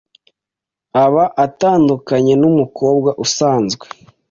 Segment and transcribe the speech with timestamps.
[1.03, 3.85] aba atandukanye n’umukobwa usanzwe